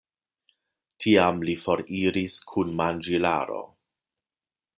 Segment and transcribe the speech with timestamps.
[1.05, 3.63] Tiam li foriris kun manĝilaro.